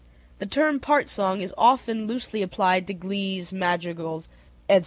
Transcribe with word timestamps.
The 0.39 0.47
term 0.47 0.79
part 0.79 1.09
song 1.09 1.41
is 1.41 1.53
often 1.59 2.07
loosely 2.07 2.41
applied 2.41 2.87
to 2.87 2.93
glees, 2.95 3.53
madrigals, 3.53 4.29
etc. 4.67 4.79